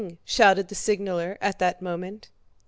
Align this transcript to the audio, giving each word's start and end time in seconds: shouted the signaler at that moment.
shouted 0.25 0.67
the 0.67 0.73
signaler 0.73 1.37
at 1.41 1.59
that 1.59 1.79
moment. 1.79 2.31